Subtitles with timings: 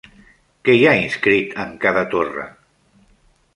[0.69, 2.49] Què hi ha inscrit en cada torre?